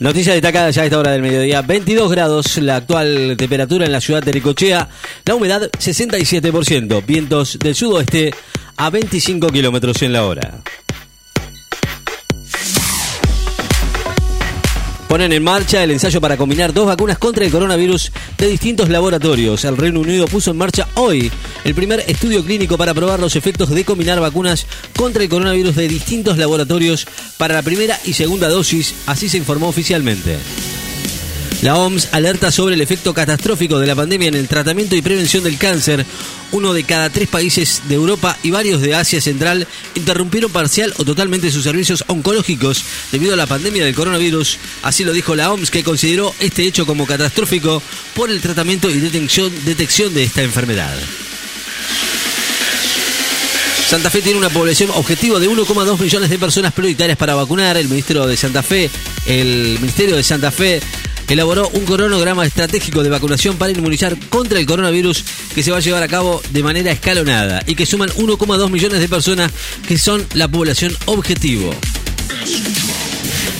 [0.00, 1.62] Noticia destacada ya a esta hora del mediodía.
[1.62, 4.88] 22 grados la actual temperatura en la ciudad de Ricochea.
[5.24, 7.06] La humedad 67%.
[7.06, 8.34] Vientos del sudoeste
[8.76, 10.62] a 25 kilómetros en la hora.
[15.14, 19.64] Ponen en marcha el ensayo para combinar dos vacunas contra el coronavirus de distintos laboratorios.
[19.64, 21.30] El Reino Unido puso en marcha hoy
[21.62, 24.66] el primer estudio clínico para probar los efectos de combinar vacunas
[24.96, 27.06] contra el coronavirus de distintos laboratorios
[27.38, 30.36] para la primera y segunda dosis, así se informó oficialmente.
[31.62, 35.44] La OMS alerta sobre el efecto catastrófico de la pandemia en el tratamiento y prevención
[35.44, 36.04] del cáncer.
[36.52, 41.04] Uno de cada tres países de Europa y varios de Asia Central interrumpieron parcial o
[41.04, 44.58] totalmente sus servicios oncológicos debido a la pandemia del coronavirus.
[44.82, 47.82] Así lo dijo la OMS, que consideró este hecho como catastrófico
[48.14, 50.94] por el tratamiento y detección, de esta enfermedad.
[53.88, 57.76] Santa Fe tiene una población objetivo de 1,2 millones de personas prioritarias para vacunar.
[57.76, 58.90] El ministro de Santa Fe,
[59.26, 60.80] el Ministerio de Santa Fe
[61.28, 65.80] elaboró un cronograma estratégico de vacunación para inmunizar contra el coronavirus que se va a
[65.80, 69.50] llevar a cabo de manera escalonada y que suman 1,2 millones de personas
[69.86, 71.74] que son la población objetivo.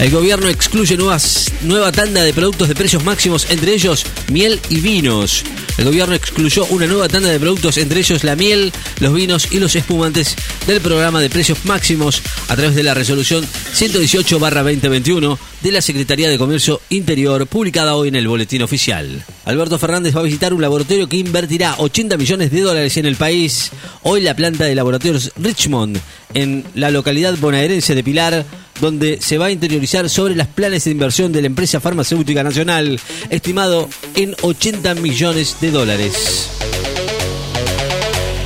[0.00, 4.80] El gobierno excluye nuevas, nueva tanda de productos de precios máximos, entre ellos miel y
[4.80, 5.44] vinos.
[5.76, 9.60] El gobierno excluyó una nueva tanda de productos, entre ellos la miel, los vinos y
[9.60, 10.36] los espumantes,
[10.66, 16.38] del programa de precios máximos a través de la resolución 118-2021 de la Secretaría de
[16.38, 19.24] Comercio Interior, publicada hoy en el Boletín Oficial.
[19.44, 23.16] Alberto Fernández va a visitar un laboratorio que invertirá 80 millones de dólares en el
[23.16, 23.70] país.
[24.02, 26.00] Hoy la planta de laboratorios Richmond,
[26.34, 28.44] en la localidad bonaerense de Pilar,
[28.80, 32.98] donde se va a interiorizar sobre los planes de inversión de la empresa farmacéutica nacional,
[33.28, 36.48] estimado en 80 millones de dólares.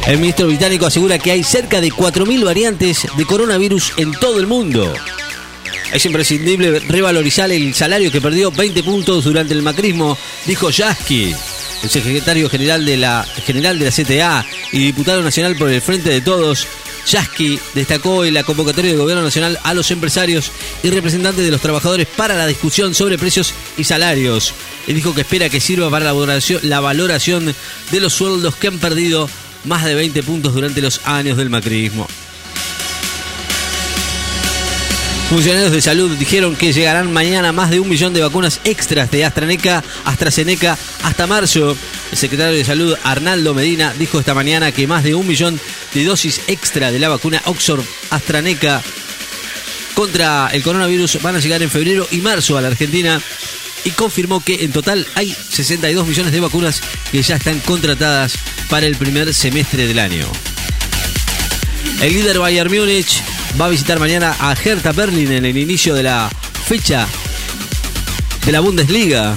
[0.07, 4.47] El ministro británico asegura que hay cerca de 4.000 variantes de coronavirus en todo el
[4.47, 4.93] mundo.
[5.95, 11.33] Es imprescindible revalorizar el salario que perdió 20 puntos durante el macrismo, dijo Yasky,
[11.85, 16.11] el secretario general de la general de la CTA y diputado nacional por el Frente
[16.11, 16.67] de Todos.
[17.07, 20.51] Yasky destacó en la convocatoria del Gobierno Nacional a los empresarios
[20.83, 24.53] y representantes de los trabajadores para la discusión sobre precios y salarios.
[24.89, 26.13] Y dijo que espera que sirva para
[26.63, 27.55] la valoración
[27.93, 29.31] de los sueldos que han perdido
[29.65, 32.09] más de 20 puntos durante los años del macrismo.
[35.35, 39.25] Funcionarios de salud dijeron que llegarán mañana más de un millón de vacunas extras de
[39.25, 41.77] AstraZeneca, AstraZeneca hasta marzo.
[42.13, 45.59] El secretario de Salud Arnaldo Medina dijo esta mañana que más de un millón
[45.93, 48.81] de dosis extra de la vacuna Oxford AstraZeneca
[49.95, 53.21] contra el coronavirus van a llegar en febrero y marzo a la Argentina
[53.85, 56.81] y confirmó que en total hay 62 millones de vacunas
[57.11, 58.37] que ya están contratadas
[58.71, 60.29] para el primer semestre del año.
[62.01, 63.21] El líder Bayern Múnich
[63.61, 66.31] va a visitar mañana a Hertha Berlin en el inicio de la
[66.67, 67.07] fecha
[68.45, 69.37] de la Bundesliga.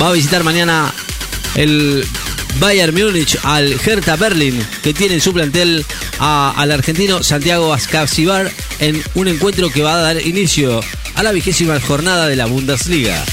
[0.00, 0.92] Va a visitar mañana
[1.54, 2.06] el
[2.58, 5.84] Bayern Múnich al Hertha Berlin, que tiene en su plantel
[6.18, 10.80] al argentino Santiago Ascasibar en un encuentro que va a dar inicio
[11.14, 13.24] a la vigésima jornada de la Bundesliga.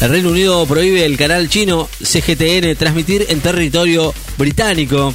[0.00, 5.14] El Reino Unido prohíbe el canal chino CGTN transmitir en territorio británico.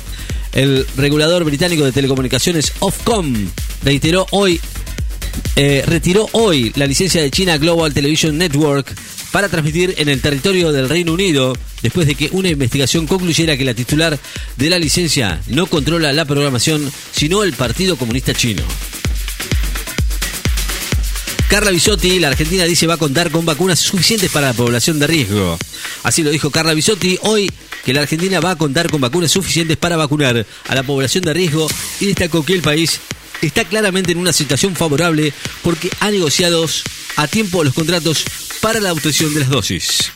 [0.54, 3.34] El regulador británico de telecomunicaciones Ofcom
[3.84, 4.60] reiteró hoy,
[5.56, 8.94] eh, retiró hoy la licencia de China Global Television Network
[9.32, 13.66] para transmitir en el territorio del Reino Unido después de que una investigación concluyera que
[13.66, 14.20] la titular
[14.58, 18.64] de la licencia no controla la programación, sino el Partido Comunista Chino.
[21.52, 25.08] Carla Bisotti, la Argentina dice va a contar con vacunas suficientes para la población de
[25.08, 25.60] riesgo.
[26.02, 27.52] Así lo dijo Carla Bisotti hoy
[27.84, 31.34] que la Argentina va a contar con vacunas suficientes para vacunar a la población de
[31.34, 31.68] riesgo
[32.00, 33.02] y destacó que el país
[33.42, 36.66] está claramente en una situación favorable porque ha negociado
[37.18, 38.24] a tiempo los contratos
[38.62, 40.14] para la obtención de las dosis.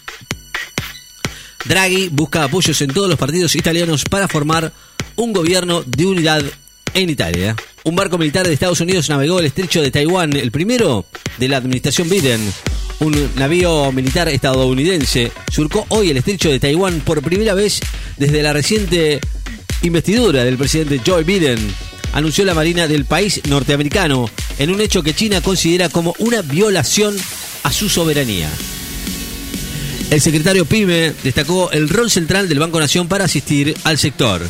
[1.65, 4.71] Draghi busca apoyos en todos los partidos italianos para formar
[5.17, 6.45] un gobierno de unidad
[6.93, 7.57] en Italia.
[7.85, 11.05] Un barco militar de Estados Unidos navegó el estrecho de Taiwán, el primero
[11.37, 12.41] de la administración Biden.
[12.99, 17.81] Un navío militar estadounidense surcó hoy el estrecho de Taiwán por primera vez
[18.17, 19.21] desde la reciente
[19.83, 21.59] investidura del presidente Joe Biden,
[22.13, 27.15] anunció la Marina del país norteamericano, en un hecho que China considera como una violación
[27.61, 28.49] a su soberanía.
[30.09, 34.41] El secretario PYME destacó el rol central del Banco Nación para asistir al sector.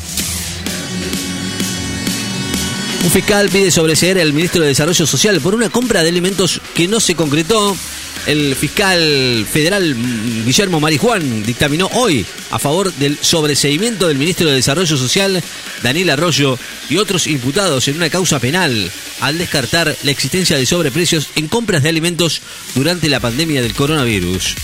[3.05, 6.87] Un fiscal pide sobreseer al ministro de Desarrollo Social por una compra de alimentos que
[6.87, 7.77] no se concretó.
[8.25, 14.55] El fiscal federal mm, Guillermo Marijuán dictaminó hoy a favor del sobreseimiento del ministro de
[14.55, 15.43] Desarrollo Social,
[15.83, 16.57] Daniel Arroyo,
[16.89, 18.91] y otros imputados en una causa penal
[19.21, 22.41] al descartar la existencia de sobreprecios en compras de alimentos
[22.73, 24.55] durante la pandemia del coronavirus.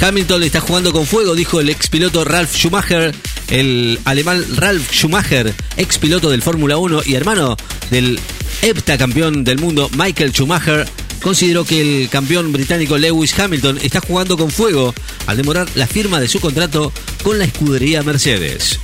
[0.00, 3.14] Hamilton está jugando con fuego, dijo el ex piloto Ralf Schumacher.
[3.50, 7.56] El alemán Ralf Schumacher, ex piloto del Fórmula 1 y hermano
[7.90, 8.18] del
[8.62, 10.86] heptacampeón del mundo Michael Schumacher,
[11.22, 14.94] consideró que el campeón británico Lewis Hamilton está jugando con fuego
[15.26, 16.92] al demorar la firma de su contrato
[17.22, 18.78] con la escudería Mercedes.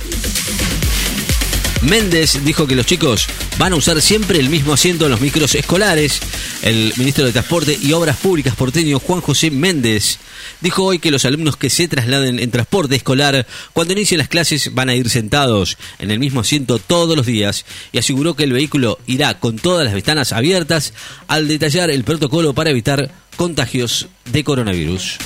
[1.81, 3.27] Méndez dijo que los chicos
[3.61, 6.19] van a usar siempre el mismo asiento en los micros escolares.
[6.63, 10.17] El ministro de Transporte y Obras Públicas porteño Juan José Méndez
[10.61, 14.73] dijo hoy que los alumnos que se trasladen en transporte escolar cuando inicien las clases
[14.73, 18.53] van a ir sentados en el mismo asiento todos los días y aseguró que el
[18.53, 20.95] vehículo irá con todas las ventanas abiertas
[21.27, 25.19] al detallar el protocolo para evitar contagios de coronavirus.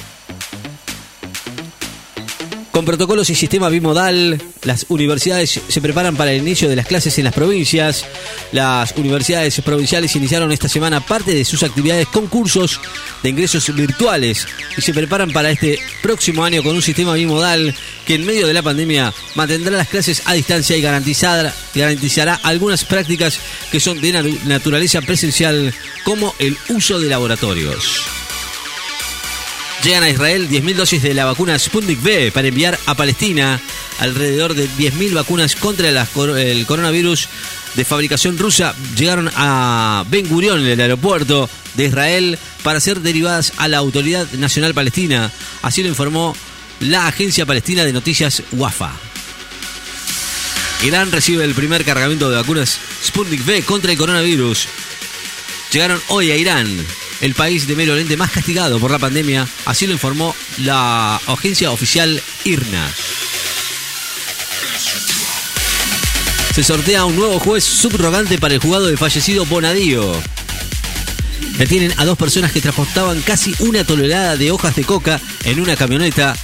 [2.75, 7.17] Con protocolos y sistema bimodal, las universidades se preparan para el inicio de las clases
[7.17, 8.05] en las provincias.
[8.51, 12.81] Las universidades provinciales iniciaron esta semana parte de sus actividades con cursos
[13.23, 14.45] de ingresos virtuales
[14.77, 17.73] y se preparan para este próximo año con un sistema bimodal
[18.05, 23.39] que en medio de la pandemia mantendrá las clases a distancia y garantizará algunas prácticas
[23.71, 25.73] que son de naturaleza presencial
[26.03, 28.24] como el uso de laboratorios.
[29.85, 33.61] Llegan a Israel 10.000 dosis de la vacuna Sputnik V para enviar a Palestina
[33.99, 37.29] alrededor de 10.000 vacunas contra el coronavirus
[37.75, 38.73] de fabricación rusa.
[38.97, 44.27] Llegaron a Ben Gurion, en el aeropuerto de Israel, para ser derivadas a la Autoridad
[44.31, 45.31] Nacional Palestina.
[45.61, 46.35] Así lo informó
[46.79, 48.91] la agencia palestina de noticias WAFA.
[50.81, 54.67] Irán recibe el primer cargamento de vacunas Sputnik V contra el coronavirus.
[55.71, 56.75] Llegaron hoy a Irán
[57.21, 61.71] el país de Medio Oriente más castigado por la pandemia, así lo informó la agencia
[61.71, 62.89] oficial IRNA.
[66.53, 70.13] Se sortea un nuevo juez subrogante para el juzgado del fallecido Bonadío.
[71.57, 75.75] Detienen a dos personas que transportaban casi una tonelada de hojas de coca en una
[75.75, 76.35] camioneta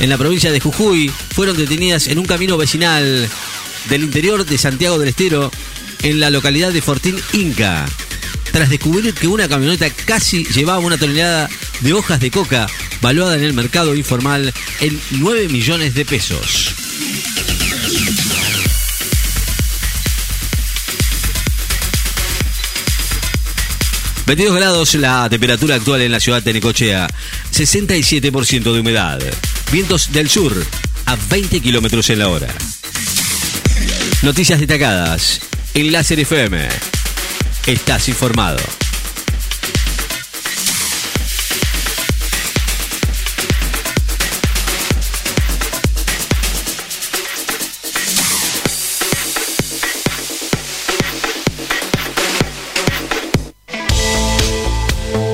[0.00, 1.08] en la provincia de Jujuy.
[1.08, 3.28] Fueron detenidas en un camino vecinal
[3.88, 5.50] del interior de Santiago del Estero,
[6.02, 7.86] en la localidad de Fortín Inca
[8.54, 12.68] tras descubrir que una camioneta casi llevaba una tonelada de hojas de coca
[13.02, 16.72] valuada en el mercado informal en 9 millones de pesos.
[24.26, 27.08] ...22 grados la temperatura actual en la ciudad de Necochea...
[27.52, 29.20] ...67% de humedad...
[29.70, 30.54] ...vientos del sur...
[31.06, 32.48] ...a 20 kilómetros en la hora...
[34.22, 35.40] Noticias destacadas...
[35.74, 36.93] ...en Láser FM
[37.66, 38.58] estás informado.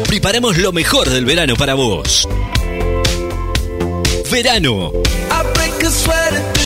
[0.06, 2.28] Preparemos lo mejor del verano para vos.
[4.30, 4.92] Verano